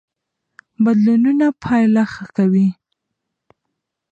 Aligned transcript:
بدلونونه 0.83 1.45
پایله 1.63 2.03
ښه 2.13 2.25
کوي. 2.35 2.67